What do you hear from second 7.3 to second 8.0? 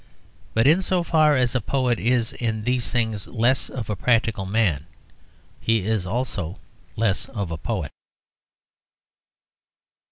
a poet.